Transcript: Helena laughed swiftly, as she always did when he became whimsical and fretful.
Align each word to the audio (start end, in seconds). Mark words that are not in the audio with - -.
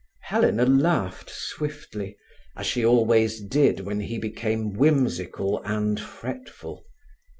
Helena 0.23 0.65
laughed 0.65 1.29
swiftly, 1.29 2.17
as 2.57 2.65
she 2.65 2.83
always 2.83 3.39
did 3.39 3.81
when 3.81 3.99
he 3.99 4.17
became 4.17 4.73
whimsical 4.73 5.61
and 5.63 5.99
fretful. 5.99 6.87